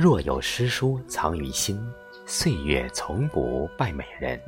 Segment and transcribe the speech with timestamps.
[0.00, 1.78] 若有诗书藏于心，
[2.24, 4.40] 岁月从不败美人。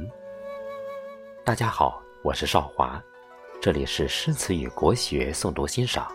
[1.44, 2.98] 大家好，我是少华，
[3.60, 6.10] 这里是诗词与国学诵读欣赏。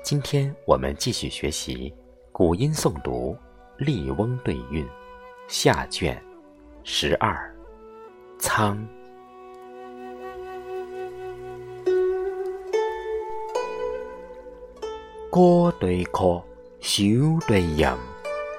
[0.00, 1.92] 今天我们继续学习
[2.30, 3.36] 古音诵读
[3.84, 4.84] 《笠翁对韵》
[5.48, 6.16] 下卷
[6.84, 7.52] 十二
[8.40, 8.78] 《仓》。
[15.32, 16.40] 歌对客，
[16.78, 17.02] 笑
[17.48, 17.84] 对吟，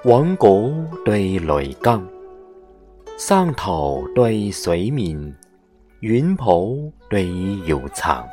[0.08, 2.08] 往古对来今，
[3.20, 5.36] 山头对水面，
[6.00, 7.28] 远浦对
[7.66, 8.26] 遥苍。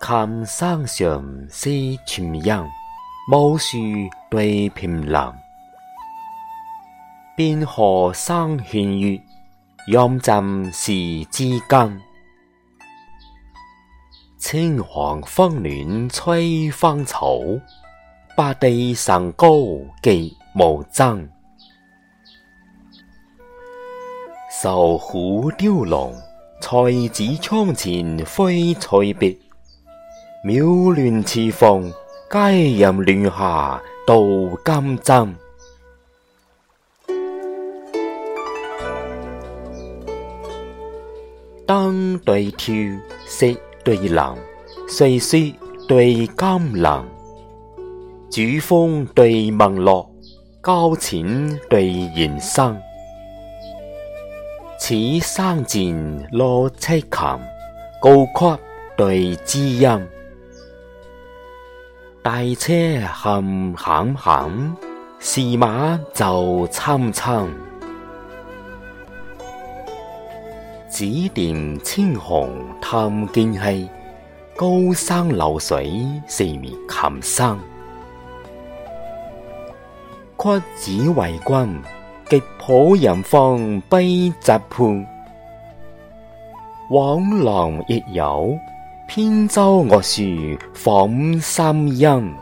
[0.00, 1.70] 琴声上是
[2.04, 2.68] 泉音，
[3.30, 3.78] 暮树
[4.28, 5.16] 对平林。
[7.36, 9.22] 边河生弦月，
[9.86, 10.92] 音浸是
[11.30, 12.00] 知根。
[14.36, 17.38] 青黄风暖吹芳草，
[18.34, 19.48] 白帝神高
[20.02, 21.28] 极无争。
[24.62, 26.14] 瘦虎雕龙，
[26.60, 29.36] 才子窗前飞翠别。
[30.44, 31.92] 妙乱雌凤，
[32.30, 35.36] 皆任乱下渡金针。
[41.66, 42.74] 灯对挑，
[43.26, 43.46] 色
[43.84, 44.38] 对冷，
[44.88, 45.54] 岁雪
[45.86, 47.04] 对金陵，
[48.32, 50.10] 主峰对孟洛，
[50.62, 51.22] 高浅
[51.68, 52.80] 对延伸。
[54.78, 57.40] 此生前落凄琴，
[58.00, 58.62] 高曲
[58.96, 60.08] 对知音。
[62.22, 62.72] 大车
[63.12, 64.76] 行行行，
[65.20, 67.46] 是马就参参。
[70.88, 71.04] 紫
[71.34, 73.90] 殿青红探剑气，
[74.56, 75.92] 高山流水
[76.26, 77.60] 四面琴声。
[80.42, 81.82] 屈子为君，
[82.28, 85.06] 极抱人方悲疾叛。
[86.90, 88.58] 往郎亦有，
[89.06, 90.22] 扁舟恶树
[90.74, 92.34] 访心音。